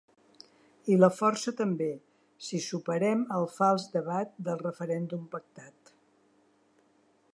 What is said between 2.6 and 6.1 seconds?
superem el fals debat del referèndum pactat.